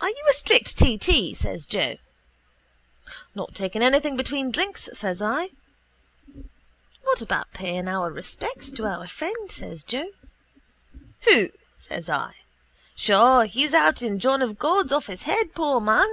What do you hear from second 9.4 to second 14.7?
says Joe. —Who? says I. Sure, he's out in John of